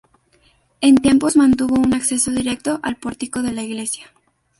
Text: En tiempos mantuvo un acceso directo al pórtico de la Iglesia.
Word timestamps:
En 0.81 0.95
tiempos 0.97 1.37
mantuvo 1.37 1.75
un 1.75 1.93
acceso 1.93 2.31
directo 2.31 2.79
al 2.81 2.95
pórtico 2.95 3.43
de 3.43 3.51
la 3.51 3.61
Iglesia. 3.61 4.11